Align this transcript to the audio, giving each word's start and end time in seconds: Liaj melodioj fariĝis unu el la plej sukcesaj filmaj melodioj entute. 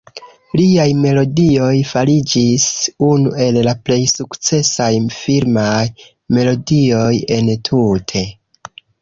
Liaj 0.59 0.85
melodioj 1.01 1.73
fariĝis 1.89 2.65
unu 3.09 3.33
el 3.47 3.59
la 3.67 3.75
plej 3.89 3.99
sukcesaj 4.13 4.89
filmaj 5.19 5.85
melodioj 6.39 7.13
entute. 7.39 8.27